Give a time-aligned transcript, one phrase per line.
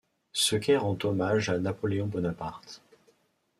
[0.33, 2.81] Ce quai rend hommage à Napoléon Bonaparte.